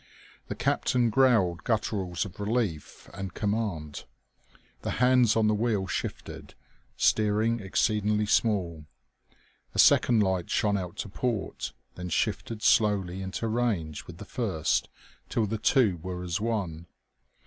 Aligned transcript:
The 0.47 0.55
captain 0.55 1.11
growled 1.11 1.63
gutturals 1.63 2.25
of 2.25 2.39
relief 2.39 3.07
and 3.13 3.35
command. 3.35 4.05
The 4.81 4.93
hands 4.97 5.35
on 5.35 5.45
the 5.47 5.53
wheel 5.53 5.85
shifted, 5.85 6.55
steering 6.97 7.59
exceeding 7.59 8.25
small. 8.25 8.87
A 9.75 9.77
second 9.77 10.23
light 10.23 10.49
shone 10.49 10.75
out 10.75 10.97
to 10.97 11.09
port, 11.09 11.73
then 11.93 12.09
shifted 12.09 12.63
slowly 12.63 13.21
into 13.21 13.47
range 13.47 14.07
with 14.07 14.17
the 14.17 14.25
first, 14.25 14.89
till 15.29 15.45
the 15.45 15.59
two 15.59 15.97
were 15.97 16.23
as 16.23 16.41
one. 16.41 16.87